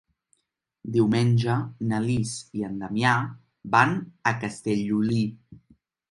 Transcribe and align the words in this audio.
Diumenge 0.93 1.57
na 1.91 1.99
Lis 2.05 2.31
i 2.59 2.63
en 2.69 2.79
Damià 2.83 3.11
van 3.75 3.93
a 4.31 4.33
Castellolí. 4.45 5.19